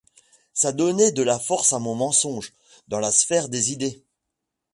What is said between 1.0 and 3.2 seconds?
de la force à mon mensonge, dans la